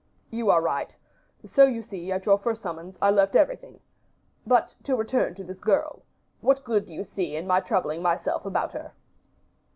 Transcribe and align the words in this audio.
"You 0.31 0.49
are 0.49 0.63
right. 0.63 0.95
So 1.45 1.65
you 1.65 1.83
see, 1.83 2.11
at 2.11 2.25
your 2.25 2.39
first 2.39 2.63
summons, 2.63 2.97
I 3.03 3.11
left 3.11 3.35
everything. 3.35 3.81
But 4.47 4.73
to 4.85 4.95
return 4.95 5.35
to 5.35 5.43
this 5.43 5.59
girl. 5.59 6.01
What 6.39 6.63
good 6.63 6.87
do 6.87 6.93
you 6.95 7.03
see 7.03 7.35
in 7.35 7.45
my 7.45 7.59
troubling 7.59 8.01
myself 8.01 8.43
about 8.43 8.71
her?" 8.71 8.93